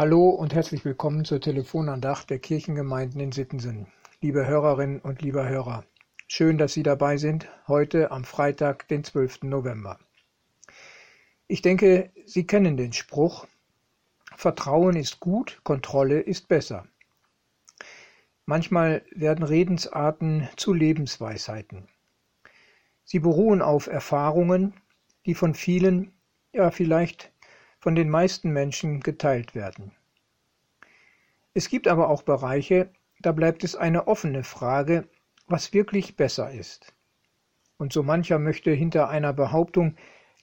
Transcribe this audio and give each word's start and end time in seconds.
Hallo 0.00 0.28
und 0.28 0.54
herzlich 0.54 0.84
willkommen 0.84 1.24
zur 1.24 1.40
Telefonandacht 1.40 2.30
der 2.30 2.38
Kirchengemeinden 2.38 3.20
in 3.20 3.32
Sittensen. 3.32 3.88
Liebe 4.20 4.46
Hörerinnen 4.46 5.00
und 5.00 5.22
lieber 5.22 5.48
Hörer, 5.48 5.82
schön, 6.28 6.56
dass 6.56 6.72
Sie 6.72 6.84
dabei 6.84 7.16
sind, 7.16 7.48
heute 7.66 8.12
am 8.12 8.22
Freitag, 8.22 8.86
den 8.86 9.02
12. 9.02 9.42
November. 9.42 9.98
Ich 11.48 11.62
denke, 11.62 12.12
Sie 12.26 12.46
kennen 12.46 12.76
den 12.76 12.92
Spruch, 12.92 13.48
Vertrauen 14.36 14.94
ist 14.94 15.18
gut, 15.18 15.58
Kontrolle 15.64 16.20
ist 16.20 16.46
besser. 16.46 16.86
Manchmal 18.46 19.02
werden 19.10 19.44
Redensarten 19.44 20.48
zu 20.54 20.74
Lebensweisheiten. 20.74 21.88
Sie 23.02 23.18
beruhen 23.18 23.62
auf 23.62 23.88
Erfahrungen, 23.88 24.74
die 25.26 25.34
von 25.34 25.54
vielen, 25.54 26.12
ja 26.52 26.70
vielleicht 26.70 27.32
von 27.78 27.94
den 27.94 28.10
meisten 28.10 28.50
Menschen 28.50 29.00
geteilt 29.00 29.54
werden. 29.54 29.92
Es 31.54 31.68
gibt 31.68 31.88
aber 31.88 32.08
auch 32.08 32.22
Bereiche, 32.22 32.90
da 33.20 33.32
bleibt 33.32 33.64
es 33.64 33.74
eine 33.74 34.06
offene 34.06 34.44
Frage, 34.44 35.08
was 35.46 35.72
wirklich 35.72 36.16
besser 36.16 36.50
ist. 36.50 36.94
Und 37.78 37.92
so 37.92 38.02
mancher 38.02 38.38
möchte 38.38 38.70
hinter 38.70 39.08
einer 39.08 39.32
Behauptung 39.32 39.96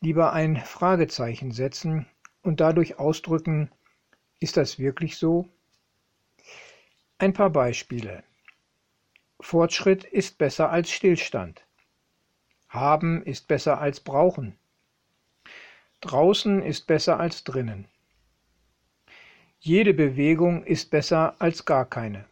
lieber 0.00 0.32
ein 0.32 0.56
Fragezeichen 0.56 1.52
setzen 1.52 2.06
und 2.42 2.60
dadurch 2.60 2.98
ausdrücken, 2.98 3.70
ist 4.40 4.56
das 4.56 4.78
wirklich 4.78 5.16
so? 5.16 5.48
Ein 7.18 7.32
paar 7.32 7.50
Beispiele. 7.50 8.24
Fortschritt 9.40 10.04
ist 10.04 10.38
besser 10.38 10.70
als 10.70 10.90
Stillstand. 10.90 11.64
Haben 12.68 13.22
ist 13.22 13.48
besser 13.48 13.80
als 13.80 14.00
brauchen. 14.00 14.58
Draußen 16.02 16.62
ist 16.62 16.88
besser 16.88 17.20
als 17.20 17.44
drinnen. 17.44 17.86
Jede 19.60 19.94
Bewegung 19.94 20.64
ist 20.64 20.90
besser 20.90 21.36
als 21.38 21.64
gar 21.64 21.88
keine. 21.88 22.24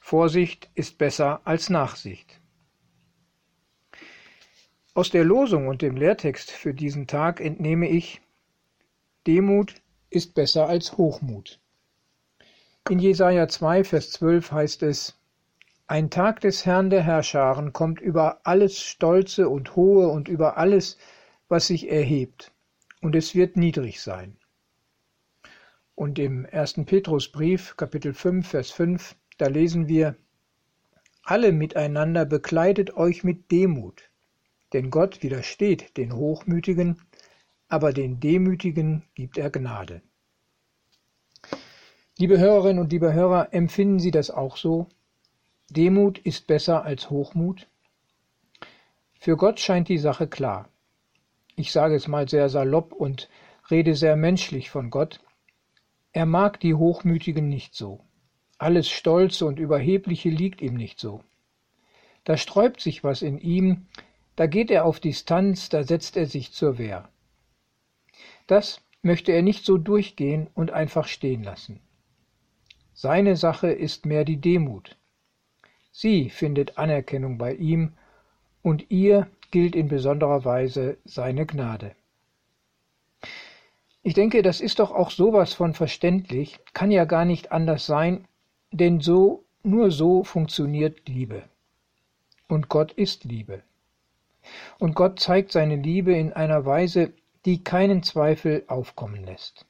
Vorsicht 0.00 0.70
ist 0.74 0.96
besser 0.96 1.42
als 1.44 1.68
Nachsicht. 1.68 2.40
Aus 4.94 5.10
der 5.10 5.24
Losung 5.24 5.68
und 5.68 5.82
dem 5.82 5.98
Lehrtext 5.98 6.50
für 6.50 6.72
diesen 6.72 7.06
Tag 7.06 7.42
entnehme 7.42 7.86
ich, 7.86 8.22
Demut 9.26 9.74
ist 10.08 10.32
besser 10.32 10.68
als 10.68 10.96
Hochmut. 10.96 11.60
In 12.88 12.98
Jesaja 12.98 13.46
2, 13.46 13.84
Vers 13.84 14.12
12 14.12 14.52
heißt 14.52 14.82
es, 14.84 15.18
Ein 15.86 16.08
Tag 16.08 16.40
des 16.40 16.64
Herrn 16.64 16.88
der 16.88 17.02
Herrscharen 17.02 17.74
kommt 17.74 18.00
über 18.00 18.40
alles 18.44 18.80
Stolze 18.80 19.50
und 19.50 19.76
Hohe 19.76 20.08
und 20.08 20.28
über 20.28 20.56
alles, 20.56 20.96
was 21.48 21.68
sich 21.68 21.90
erhebt, 21.90 22.52
und 23.00 23.14
es 23.14 23.34
wird 23.34 23.56
niedrig 23.56 24.00
sein. 24.00 24.36
Und 25.94 26.18
im 26.18 26.44
ersten 26.44 26.86
Petrusbrief, 26.86 27.76
Kapitel 27.76 28.14
5, 28.14 28.48
Vers 28.48 28.70
5, 28.70 29.16
da 29.38 29.46
lesen 29.46 29.88
wir, 29.88 30.16
alle 31.22 31.52
miteinander 31.52 32.24
bekleidet 32.24 32.96
euch 32.96 33.24
mit 33.24 33.50
Demut, 33.50 34.10
denn 34.72 34.90
Gott 34.90 35.22
widersteht 35.22 35.96
den 35.96 36.14
Hochmütigen, 36.14 37.00
aber 37.68 37.92
den 37.92 38.20
Demütigen 38.20 39.04
gibt 39.14 39.38
er 39.38 39.50
Gnade. 39.50 40.02
Liebe 42.18 42.38
Hörerinnen 42.38 42.80
und 42.80 42.92
liebe 42.92 43.12
Hörer, 43.12 43.52
empfinden 43.52 43.98
Sie 43.98 44.10
das 44.10 44.30
auch 44.30 44.56
so? 44.56 44.88
Demut 45.70 46.18
ist 46.18 46.46
besser 46.46 46.84
als 46.84 47.10
Hochmut? 47.10 47.68
Für 49.18 49.36
Gott 49.36 49.60
scheint 49.60 49.88
die 49.88 49.98
Sache 49.98 50.26
klar 50.26 50.68
ich 51.56 51.72
sage 51.72 51.94
es 51.94 52.06
mal 52.06 52.28
sehr 52.28 52.48
salopp 52.48 52.92
und 52.92 53.28
rede 53.70 53.94
sehr 53.94 54.16
menschlich 54.16 54.70
von 54.70 54.90
Gott, 54.90 55.20
er 56.12 56.26
mag 56.26 56.60
die 56.60 56.74
Hochmütigen 56.74 57.48
nicht 57.48 57.74
so. 57.74 58.04
Alles 58.58 58.88
Stolze 58.88 59.44
und 59.44 59.58
Überhebliche 59.58 60.30
liegt 60.30 60.62
ihm 60.62 60.74
nicht 60.74 61.00
so. 61.00 61.22
Da 62.24 62.36
sträubt 62.36 62.80
sich 62.80 63.04
was 63.04 63.22
in 63.22 63.38
ihm, 63.38 63.86
da 64.34 64.46
geht 64.46 64.70
er 64.70 64.84
auf 64.84 65.00
Distanz, 65.00 65.68
da 65.68 65.82
setzt 65.82 66.16
er 66.16 66.26
sich 66.26 66.52
zur 66.52 66.78
Wehr. 66.78 67.08
Das 68.46 68.80
möchte 69.02 69.32
er 69.32 69.42
nicht 69.42 69.64
so 69.64 69.78
durchgehen 69.78 70.48
und 70.54 70.70
einfach 70.70 71.06
stehen 71.06 71.42
lassen. 71.42 71.80
Seine 72.92 73.36
Sache 73.36 73.70
ist 73.70 74.06
mehr 74.06 74.24
die 74.24 74.40
Demut. 74.40 74.96
Sie 75.90 76.30
findet 76.30 76.78
Anerkennung 76.78 77.38
bei 77.38 77.54
ihm 77.54 77.92
und 78.62 78.90
ihr 78.90 79.28
gilt 79.50 79.74
in 79.74 79.88
besonderer 79.88 80.44
Weise 80.44 80.98
seine 81.04 81.46
Gnade. 81.46 81.94
Ich 84.02 84.14
denke, 84.14 84.42
das 84.42 84.60
ist 84.60 84.78
doch 84.78 84.92
auch 84.92 85.10
sowas 85.10 85.52
von 85.52 85.74
verständlich, 85.74 86.60
kann 86.72 86.90
ja 86.90 87.04
gar 87.04 87.24
nicht 87.24 87.50
anders 87.50 87.86
sein, 87.86 88.28
denn 88.70 89.00
so, 89.00 89.44
nur 89.62 89.90
so 89.90 90.22
funktioniert 90.22 91.08
Liebe. 91.08 91.42
Und 92.48 92.68
Gott 92.68 92.92
ist 92.92 93.24
Liebe. 93.24 93.62
Und 94.78 94.94
Gott 94.94 95.18
zeigt 95.18 95.50
seine 95.50 95.74
Liebe 95.74 96.14
in 96.14 96.32
einer 96.32 96.64
Weise, 96.64 97.12
die 97.44 97.64
keinen 97.64 98.04
Zweifel 98.04 98.64
aufkommen 98.68 99.24
lässt. 99.24 99.66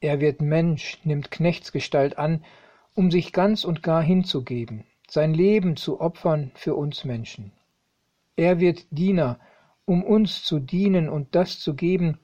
Er 0.00 0.20
wird 0.20 0.42
Mensch, 0.42 0.98
nimmt 1.04 1.30
Knechtsgestalt 1.30 2.18
an, 2.18 2.44
um 2.94 3.10
sich 3.10 3.32
ganz 3.32 3.64
und 3.64 3.82
gar 3.82 4.02
hinzugeben, 4.02 4.84
sein 5.08 5.32
Leben 5.32 5.76
zu 5.76 6.00
opfern 6.00 6.50
für 6.54 6.74
uns 6.74 7.04
Menschen. 7.04 7.52
Er 8.36 8.60
wird 8.60 8.86
Diener, 8.90 9.38
um 9.84 10.02
uns 10.02 10.42
zu 10.44 10.58
dienen 10.58 11.08
und 11.08 11.34
das 11.34 11.60
zu 11.60 11.74
geben, 11.74 12.18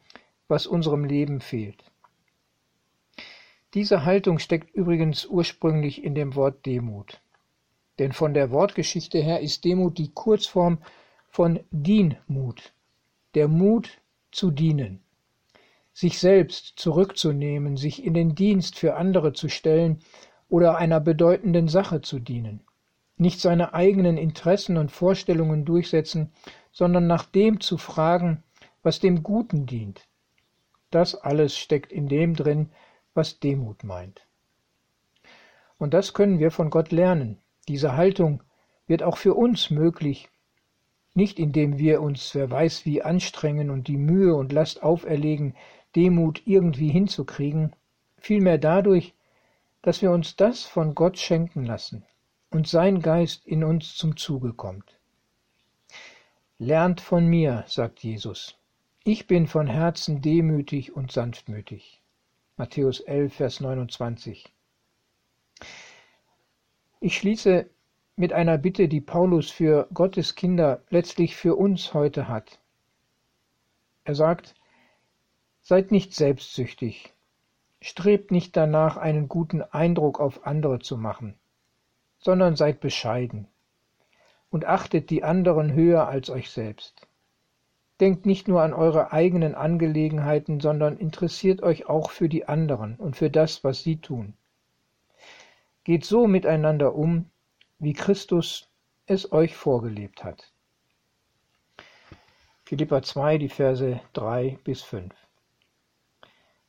was 0.49 0.67
unserem 0.67 1.05
Leben 1.05 1.41
fehlt. 1.41 1.85
Diese 3.75 4.07
Haltung 4.07 4.39
steckt 4.39 4.75
übrigens 4.75 5.27
ursprünglich 5.27 6.03
in 6.03 6.15
dem 6.15 6.35
Wort 6.35 6.65
Demut. 6.65 7.21
Denn 7.99 8.13
von 8.13 8.33
der 8.33 8.51
Wortgeschichte 8.51 9.19
her 9.19 9.41
ist 9.41 9.65
Demut 9.65 9.99
die 9.99 10.11
Kurzform 10.13 10.79
von 11.29 11.61
Dienmut, 11.71 12.73
der 13.35 13.49
Mut 13.49 14.01
zu 14.33 14.51
dienen, 14.51 15.03
sich 15.93 16.19
selbst 16.19 16.79
zurückzunehmen, 16.79 17.77
sich 17.77 18.03
in 18.03 18.15
den 18.15 18.35
Dienst 18.35 18.79
für 18.79 18.97
andere 18.97 19.35
zu 19.35 19.49
stellen 19.49 20.01
oder 20.49 20.79
einer 20.79 21.01
bedeutenden 21.01 21.69
Sache 21.69 22.01
zu 22.01 22.19
dienen 22.19 22.63
nicht 23.19 23.41
seine 23.41 23.75
eigenen 23.75 24.17
Interessen 24.17 24.77
und 24.77 24.91
Vorstellungen 24.91 25.65
durchsetzen, 25.65 26.33
sondern 26.73 27.07
nach 27.07 27.25
dem 27.25 27.61
zu 27.61 27.79
fragen, 27.79 28.43
was 28.83 29.01
dem 29.01 29.23
Guten 29.23 29.67
dient. 29.67 30.09
Das 30.91 31.15
alles 31.15 31.57
steckt 31.57 31.93
in 31.93 32.09
dem 32.09 32.35
drin, 32.35 32.71
was 33.15 33.41
Demut 33.41 33.85
meint. 33.85 34.27
Und 35.79 35.95
das 35.95 36.15
können 36.15 36.39
wir 36.39 36.51
von 36.51 36.71
Gott 36.71 36.93
lernen. 36.93 37.39
Diese 37.69 37.97
Haltung 37.97 38.43
wird 38.87 39.03
auch 39.03 39.17
für 39.19 39.35
uns 39.35 39.71
möglich, 39.71 40.29
nicht 41.15 41.39
indem 41.39 41.79
wir 41.79 42.01
uns 42.01 42.35
wer 42.35 42.51
weiß 42.51 42.85
wie 42.87 43.03
anstrengen 43.03 43.71
und 43.71 43.89
die 43.89 43.97
Mühe 43.97 44.35
und 44.35 44.53
Last 44.53 44.83
auferlegen, 44.83 45.55
Demut 45.97 46.43
irgendwie 46.47 46.91
hinzukriegen, 46.91 47.75
vielmehr 48.17 48.59
dadurch, 48.59 49.15
dass 49.83 50.03
wir 50.03 50.11
uns 50.11 50.37
das 50.37 50.65
von 50.65 50.95
Gott 50.95 51.19
schenken 51.19 51.65
lassen, 51.65 52.05
und 52.51 52.67
sein 52.67 53.01
Geist 53.01 53.47
in 53.47 53.63
uns 53.63 53.95
zum 53.97 54.17
Zuge 54.17 54.53
kommt. 54.53 54.99
Lernt 56.59 57.01
von 57.01 57.27
mir, 57.27 57.65
sagt 57.67 58.03
Jesus. 58.03 58.57
Ich 59.05 59.27
bin 59.27 59.47
von 59.47 59.67
Herzen 59.67 60.23
demütig 60.23 60.95
und 60.97 61.13
sanftmütig. 61.13 62.03
Matthäus 62.57 63.01
11, 63.01 63.35
Vers 63.35 63.61
29. 63.61 64.53
Ich 67.01 67.17
schließe 67.17 67.69
mit 68.17 68.33
einer 68.33 68.59
Bitte, 68.59 68.89
die 68.89 69.01
Paulus 69.01 69.51
für 69.51 69.87
Gottes 69.95 70.35
Kinder 70.35 70.83
letztlich 70.91 71.37
für 71.37 71.55
uns 71.55 71.95
heute 71.95 72.29
hat. 72.29 72.59
Er 74.05 74.15
sagt, 74.15 74.55
Seid 75.61 75.93
nicht 75.93 76.15
selbstsüchtig, 76.15 77.13
strebt 77.83 78.31
nicht 78.31 78.57
danach, 78.57 78.97
einen 78.97 79.29
guten 79.29 79.61
Eindruck 79.61 80.19
auf 80.19 80.47
andere 80.47 80.79
zu 80.79 80.97
machen 80.97 81.39
sondern 82.19 82.57
seid 82.57 82.81
bescheiden 82.81 83.49
und 84.51 84.65
achtet 84.65 85.11
die 85.11 85.25
anderen 85.25 85.73
höher 85.73 86.09
als 86.09 86.31
euch 86.31 86.51
selbst. 86.51 87.07
Denkt 88.01 88.27
nicht 88.27 88.47
nur 88.47 88.63
an 88.63 88.73
eure 88.73 89.13
eigenen 89.13 89.55
Angelegenheiten, 89.55 90.61
sondern 90.61 90.97
interessiert 90.99 91.63
euch 91.63 91.89
auch 91.89 92.11
für 92.11 92.29
die 92.29 92.47
anderen 92.47 92.97
und 92.97 93.17
für 93.17 93.31
das, 93.31 93.65
was 93.65 93.83
sie 93.83 94.01
tun. 94.01 94.35
Geht 95.85 96.05
so 96.05 96.27
miteinander 96.27 96.95
um, 96.95 97.31
wie 97.79 97.93
Christus 97.93 98.69
es 99.07 99.33
euch 99.33 99.57
vorgelebt 99.57 100.23
hat. 100.23 100.53
Philippa 102.65 103.03
2, 103.03 103.39
die 103.39 103.49
Verse 103.49 104.01
3 104.13 104.59
bis 104.63 104.83
5. 104.83 105.15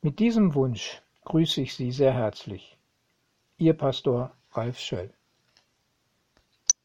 Mit 0.01 0.19
diesem 0.19 0.55
Wunsch 0.55 1.01
grüße 1.25 1.61
ich 1.61 1.75
Sie 1.75 1.91
sehr 1.91 2.13
herzlich. 2.13 2.77
Ihr 3.57 3.73
Pastor 3.73 4.31
Ralf 4.53 4.79
Schöll. 4.79 5.13